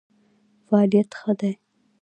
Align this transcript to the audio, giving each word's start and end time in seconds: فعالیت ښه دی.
فعالیت 0.67 1.09
ښه 1.19 1.31
دی. 1.39 1.51